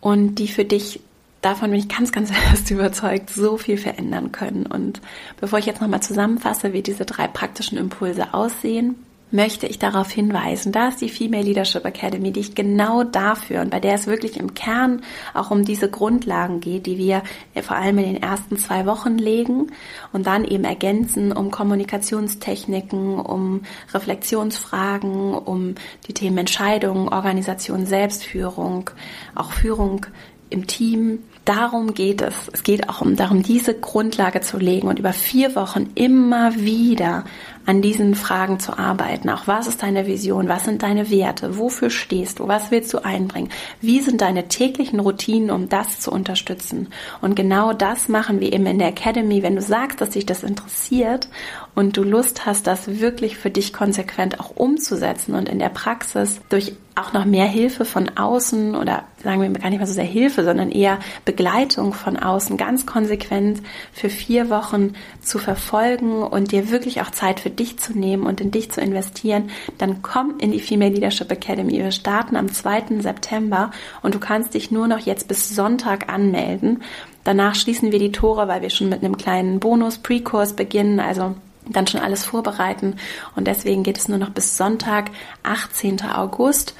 [0.00, 1.00] und die für dich
[1.44, 4.66] davon bin ich ganz, ganz fest überzeugt, so viel verändern können.
[4.66, 5.00] Und
[5.40, 8.96] bevor ich jetzt nochmal zusammenfasse, wie diese drei praktischen Impulse aussehen,
[9.30, 13.70] möchte ich darauf hinweisen, da ist die Female Leadership Academy, die ich genau dafür und
[13.70, 15.02] bei der es wirklich im Kern
[15.34, 17.22] auch um diese Grundlagen geht, die wir
[17.62, 19.72] vor allem in den ersten zwei Wochen legen
[20.12, 25.74] und dann eben ergänzen um Kommunikationstechniken, um Reflexionsfragen, um
[26.06, 28.90] die Themen Entscheidung, Organisation, Selbstführung,
[29.34, 30.06] auch Führung
[30.50, 32.34] im Team, darum geht es.
[32.52, 37.24] Es geht auch um darum, diese Grundlage zu legen und über vier Wochen immer wieder
[37.66, 39.30] an diesen Fragen zu arbeiten.
[39.30, 40.48] Auch was ist deine Vision?
[40.48, 41.58] Was sind deine Werte?
[41.58, 42.48] Wofür stehst du?
[42.48, 43.50] Was willst du einbringen?
[43.80, 46.88] Wie sind deine täglichen Routinen, um das zu unterstützen?
[47.20, 49.42] Und genau das machen wir eben in der Academy.
[49.42, 51.28] Wenn du sagst, dass dich das interessiert
[51.74, 56.40] und du Lust hast, das wirklich für dich konsequent auch umzusetzen und in der Praxis
[56.48, 60.04] durch auch noch mehr Hilfe von außen oder sagen wir gar nicht mal so sehr
[60.04, 66.70] Hilfe, sondern eher Begleitung von außen ganz konsequent für vier Wochen zu verfolgen und dir
[66.70, 70.52] wirklich auch Zeit für dich zu nehmen und in dich zu investieren, dann komm in
[70.52, 71.72] die Female Leadership Academy.
[71.72, 73.00] Wir starten am 2.
[73.00, 73.70] September
[74.02, 76.82] und du kannst dich nur noch jetzt bis Sonntag anmelden.
[77.24, 81.00] Danach schließen wir die Tore, weil wir schon mit einem kleinen Bonus-Pre-Kurs beginnen.
[81.00, 81.34] Also
[81.66, 82.96] dann schon alles vorbereiten.
[83.36, 85.10] Und deswegen geht es nur noch bis Sonntag,
[85.42, 86.02] 18.
[86.02, 86.74] August.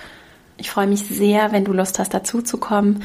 [0.56, 3.02] Ich freue mich sehr, wenn du Lust hast, dazu zu kommen.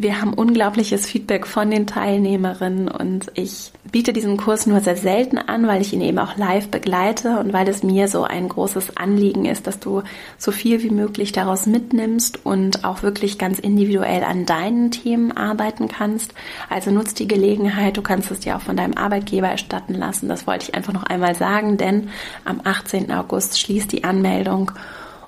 [0.00, 5.36] Wir haben unglaubliches Feedback von den Teilnehmerinnen und ich biete diesen Kurs nur sehr selten
[5.36, 8.96] an, weil ich ihn eben auch live begleite und weil es mir so ein großes
[8.96, 10.02] Anliegen ist, dass du
[10.38, 15.88] so viel wie möglich daraus mitnimmst und auch wirklich ganz individuell an deinen Themen arbeiten
[15.88, 16.32] kannst.
[16.70, 20.30] Also nutzt die Gelegenheit, du kannst es dir auch von deinem Arbeitgeber erstatten lassen.
[20.30, 22.08] Das wollte ich einfach noch einmal sagen, denn
[22.46, 23.12] am 18.
[23.12, 24.72] August schließt die Anmeldung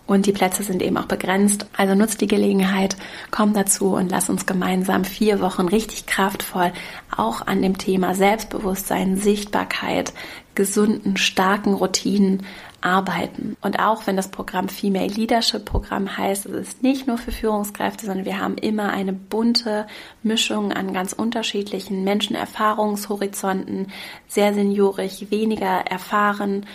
[0.06, 1.66] und die Plätze sind eben auch begrenzt.
[1.76, 2.96] Also nutzt die Gelegenheit,
[3.30, 6.72] komm dazu und lass uns gemeinsam vier Wochen richtig kraftvoll
[7.16, 10.12] auch an dem Thema Selbstbewusstsein, Sichtbarkeit,
[10.54, 12.44] gesunden, starken Routinen
[12.80, 13.56] arbeiten.
[13.60, 18.06] Und auch wenn das Programm Female Leadership Programm heißt, es ist nicht nur für Führungskräfte,
[18.06, 19.86] sondern wir haben immer eine bunte
[20.22, 23.92] Mischung an ganz unterschiedlichen Menschenerfahrungshorizonten,
[24.26, 26.66] sehr seniorig, weniger erfahren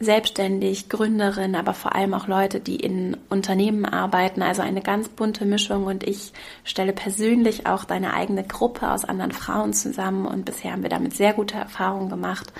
[0.00, 5.44] selbstständig, Gründerin, aber vor allem auch Leute, die in Unternehmen arbeiten, also eine ganz bunte
[5.44, 5.86] Mischung.
[5.86, 6.32] Und ich
[6.64, 10.26] stelle persönlich auch deine eigene Gruppe aus anderen Frauen zusammen.
[10.26, 12.52] Und bisher haben wir damit sehr gute Erfahrungen gemacht.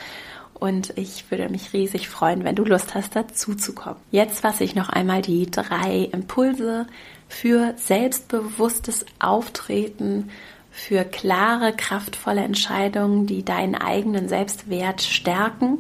[0.55, 4.01] Und ich würde mich riesig freuen, wenn du Lust hast, dazu zu kommen.
[4.11, 6.89] Jetzt fasse ich noch einmal die drei Impulse
[7.29, 10.31] für selbstbewusstes Auftreten,
[10.73, 15.79] für klare, kraftvolle Entscheidungen, die deinen eigenen Selbstwert stärken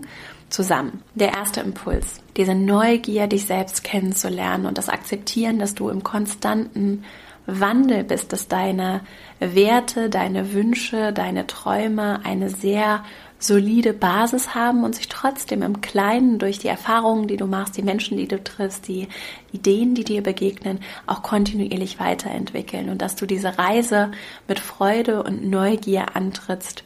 [0.50, 1.02] zusammen.
[1.14, 7.04] Der erste Impuls, diese Neugier, dich selbst kennenzulernen und das Akzeptieren, dass du im konstanten
[7.46, 9.00] Wandel bist, dass deine
[9.40, 13.04] Werte, deine Wünsche, deine Träume eine sehr
[13.38, 17.82] solide Basis haben und sich trotzdem im Kleinen durch die Erfahrungen, die du machst, die
[17.82, 19.08] Menschen, die du triffst, die
[19.52, 24.10] Ideen, die dir begegnen, auch kontinuierlich weiterentwickeln und dass du diese Reise
[24.48, 26.84] mit Freude und Neugier antrittst,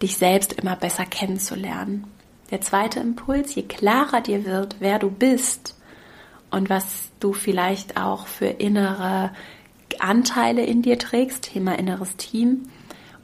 [0.00, 2.04] dich selbst immer besser kennenzulernen.
[2.50, 5.76] Der zweite Impuls, je klarer dir wird, wer du bist
[6.50, 9.32] und was du vielleicht auch für innere
[9.98, 12.68] Anteile in dir trägst, Thema inneres Team,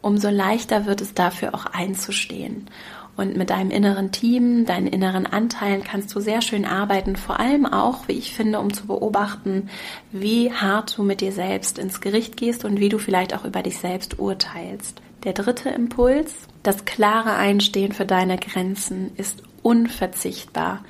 [0.00, 2.68] umso leichter wird es dafür auch einzustehen.
[3.14, 7.66] Und mit deinem inneren Team, deinen inneren Anteilen kannst du sehr schön arbeiten, vor allem
[7.66, 9.68] auch, wie ich finde, um zu beobachten,
[10.12, 13.62] wie hart du mit dir selbst ins Gericht gehst und wie du vielleicht auch über
[13.62, 15.02] dich selbst urteilst.
[15.24, 20.84] Der dritte Impuls, das klare Einstehen für deine Grenzen ist unverzichtbar,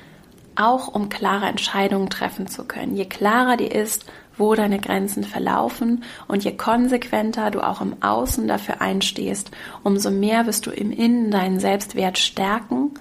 [0.55, 2.97] auch um klare Entscheidungen treffen zu können.
[2.97, 4.05] Je klarer dir ist,
[4.37, 9.51] wo deine Grenzen verlaufen und je konsequenter du auch im Außen dafür einstehst,
[9.83, 12.93] umso mehr wirst du im Innen deinen Selbstwert stärken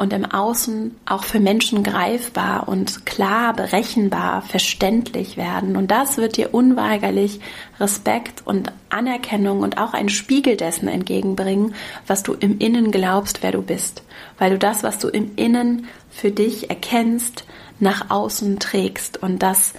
[0.00, 5.76] und im Außen auch für Menschen greifbar und klar, berechenbar, verständlich werden.
[5.76, 7.38] Und das wird dir unweigerlich
[7.78, 11.74] Respekt und Anerkennung und auch einen Spiegel dessen entgegenbringen,
[12.06, 14.02] was du im Innen glaubst, wer du bist.
[14.38, 17.44] Weil du das, was du im Innen für dich erkennst,
[17.78, 19.74] nach außen trägst und das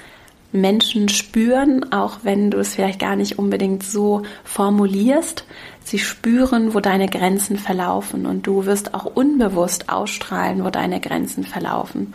[0.52, 5.46] Menschen spüren, auch wenn du es vielleicht gar nicht unbedingt so formulierst.
[5.84, 11.44] Sie spüren, wo deine Grenzen verlaufen und du wirst auch unbewusst ausstrahlen, wo deine Grenzen
[11.44, 12.14] verlaufen.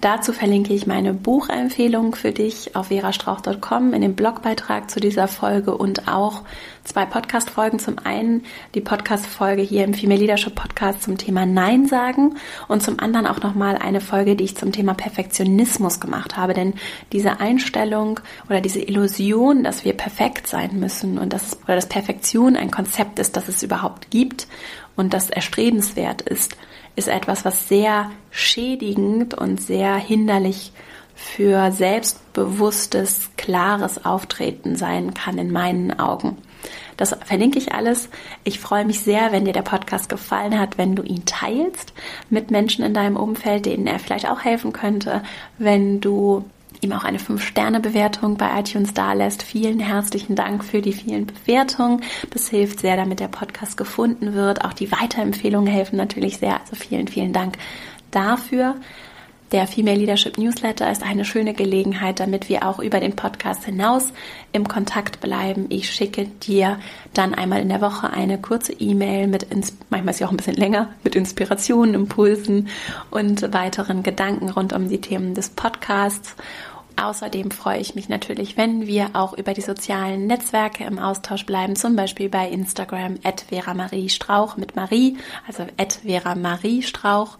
[0.00, 5.74] Dazu verlinke ich meine Buchempfehlung für dich auf verastrauch.com in dem Blogbeitrag zu dieser Folge
[5.76, 6.42] und auch
[6.84, 7.78] zwei Podcast-Folgen.
[7.78, 12.36] Zum einen die Podcast-Folge hier im Female Leadership Podcast zum Thema Nein sagen
[12.68, 16.52] und zum anderen auch nochmal eine Folge, die ich zum Thema Perfektionismus gemacht habe.
[16.52, 16.74] Denn
[17.12, 22.56] diese Einstellung oder diese Illusion, dass wir perfekt sein müssen und dass, oder dass Perfektion
[22.56, 24.48] ein Konzept ist, das es überhaupt gibt
[24.96, 26.56] und das erstrebenswert ist,
[26.96, 30.72] ist etwas, was sehr schädigend und sehr hinderlich
[31.14, 36.38] für selbstbewusstes, klares Auftreten sein kann in meinen Augen.
[36.96, 38.08] Das verlinke ich alles.
[38.44, 41.92] Ich freue mich sehr, wenn dir der Podcast gefallen hat, wenn du ihn teilst
[42.30, 45.22] mit Menschen in deinem Umfeld, denen er vielleicht auch helfen könnte,
[45.58, 46.44] wenn du
[46.84, 49.42] ihm auch eine 5-Sterne-Bewertung bei iTunes dalässt.
[49.42, 52.02] Vielen herzlichen Dank für die vielen Bewertungen.
[52.30, 54.64] Das hilft sehr, damit der Podcast gefunden wird.
[54.64, 56.60] Auch die Weiterempfehlungen helfen natürlich sehr.
[56.60, 57.56] Also vielen, vielen Dank
[58.10, 58.76] dafür.
[59.52, 64.12] Der Female Leadership Newsletter ist eine schöne Gelegenheit, damit wir auch über den Podcast hinaus
[64.50, 65.66] im Kontakt bleiben.
[65.68, 66.80] Ich schicke dir
[67.12, 69.46] dann einmal in der Woche eine kurze E-Mail mit,
[69.90, 72.68] manchmal ist sie auch ein bisschen länger, mit Inspirationen, Impulsen
[73.12, 76.34] und weiteren Gedanken rund um die Themen des Podcasts.
[76.96, 81.74] Außerdem freue ich mich natürlich, wenn wir auch über die sozialen Netzwerke im Austausch bleiben,
[81.74, 85.16] zum Beispiel bei Instagram at Vera Marie Strauch mit Marie,
[85.46, 87.38] also at Vera Marie Strauch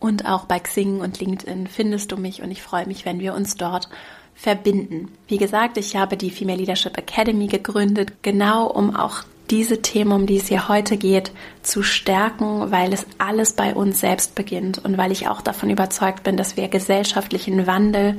[0.00, 3.34] und auch bei Xing und LinkedIn findest du mich und ich freue mich, wenn wir
[3.34, 3.88] uns dort
[4.34, 5.12] verbinden.
[5.28, 10.26] Wie gesagt, ich habe die Female Leadership Academy gegründet, genau um auch diese Themen, um
[10.26, 11.30] die es hier heute geht,
[11.62, 16.22] zu stärken, weil es alles bei uns selbst beginnt und weil ich auch davon überzeugt
[16.22, 18.18] bin, dass wir gesellschaftlichen Wandel,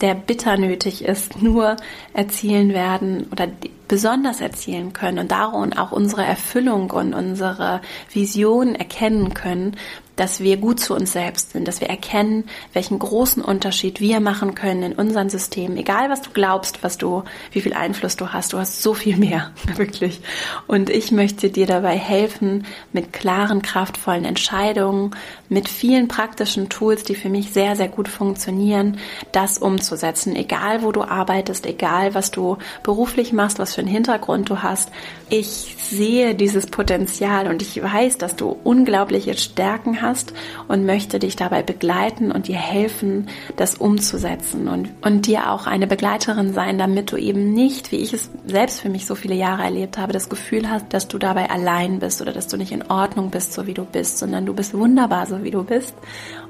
[0.00, 1.76] der bitter nötig ist, nur
[2.12, 3.48] erzielen werden oder
[3.88, 7.80] besonders erzielen können und darum auch unsere Erfüllung und unsere
[8.12, 9.76] Vision erkennen können,
[10.16, 14.54] dass wir gut zu uns selbst sind, dass wir erkennen, welchen großen Unterschied wir machen
[14.54, 15.76] können in unserem System.
[15.76, 19.18] Egal, was du glaubst, was du, wie viel Einfluss du hast, du hast so viel
[19.18, 20.20] mehr, wirklich.
[20.66, 25.14] Und ich möchte dir dabei helfen, mit klaren, kraftvollen Entscheidungen,
[25.48, 28.98] mit vielen praktischen Tools, die für mich sehr, sehr gut funktionieren,
[29.32, 30.34] das umzusetzen.
[30.34, 34.90] Egal, wo du arbeitest, egal, was du beruflich machst, was für einen Hintergrund du hast.
[35.28, 40.32] Ich sehe dieses Potenzial und ich weiß, dass du unglaubliche Stärken hast
[40.68, 45.88] und möchte dich dabei begleiten und dir helfen, das umzusetzen und, und dir auch eine
[45.88, 49.64] Begleiterin sein, damit du eben nicht, wie ich es selbst für mich so viele Jahre
[49.64, 52.88] erlebt habe, das Gefühl hast, dass du dabei allein bist oder dass du nicht in
[52.88, 55.94] Ordnung bist, so wie du bist, sondern du bist wunderbar, so wie du bist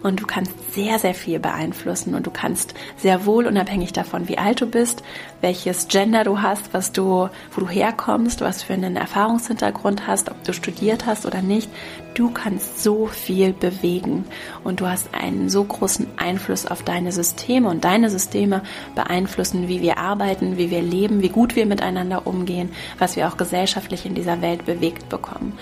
[0.03, 4.38] und du kannst sehr, sehr viel beeinflussen und du kannst sehr wohl, unabhängig davon, wie
[4.38, 5.03] alt du bist,
[5.40, 10.42] welches Gender du hast, was du, wo du herkommst, was für einen Erfahrungshintergrund hast, ob
[10.44, 11.70] du studiert hast oder nicht,
[12.14, 14.24] du kannst so viel bewegen
[14.64, 18.62] und du hast einen so großen Einfluss auf deine Systeme und deine Systeme
[18.94, 23.36] beeinflussen, wie wir arbeiten, wie wir leben, wie gut wir miteinander umgehen, was wir auch
[23.36, 25.59] gesellschaftlich in dieser Welt bewegt bekommen.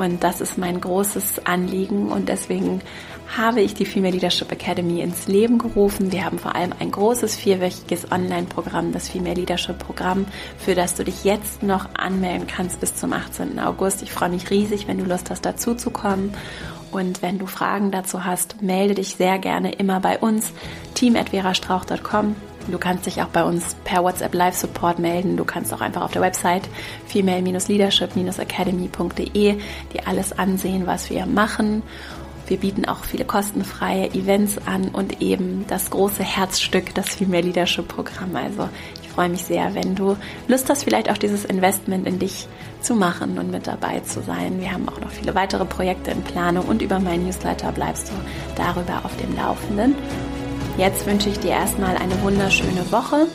[0.00, 2.80] Und das ist mein großes Anliegen und deswegen
[3.36, 6.10] habe ich die Female Leadership Academy ins Leben gerufen.
[6.10, 10.24] Wir haben vor allem ein großes vierwöchiges Online-Programm, das Female Leadership Programm,
[10.56, 13.58] für das du dich jetzt noch anmelden kannst bis zum 18.
[13.58, 14.00] August.
[14.00, 16.32] Ich freue mich riesig, wenn du Lust hast, dazu zu kommen.
[16.90, 20.52] Und wenn du Fragen dazu hast, melde dich sehr gerne immer bei uns,
[20.94, 22.36] team.verastrauch.com.
[22.68, 25.36] Du kannst dich auch bei uns per WhatsApp Live Support melden.
[25.36, 26.68] Du kannst auch einfach auf der Website
[27.06, 29.58] female-leadership-academy.de
[29.92, 31.82] dir alles ansehen, was wir machen.
[32.50, 37.86] Wir bieten auch viele kostenfreie Events an und eben das große Herzstück, das Female Leadership
[37.86, 38.34] Programm.
[38.34, 38.68] Also
[39.02, 40.16] ich freue mich sehr, wenn du
[40.48, 42.48] Lust hast, vielleicht auch dieses Investment in dich
[42.80, 44.60] zu machen und mit dabei zu sein.
[44.60, 48.14] Wir haben auch noch viele weitere Projekte in Planung und über meinen Newsletter bleibst du
[48.56, 49.94] darüber auf dem Laufenden.
[50.76, 53.26] Jetzt wünsche ich dir erstmal eine wunderschöne Woche.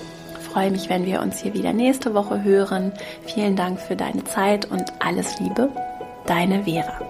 [0.52, 2.94] Freue mich, wenn wir uns hier wieder nächste Woche hören.
[3.26, 5.70] Vielen Dank für deine Zeit und alles Liebe.
[6.26, 7.02] Deine Vera.